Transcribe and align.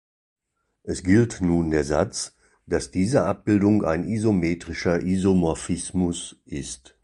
Es 0.81 1.03
gilt 1.03 1.41
nun 1.41 1.69
der 1.69 1.83
Satz, 1.83 2.35
dass 2.65 2.89
diese 2.89 3.23
Abbildung 3.25 3.85
ein 3.85 4.03
isometrischer 4.03 4.99
Isomorphismus 5.03 6.37
ist. 6.45 6.97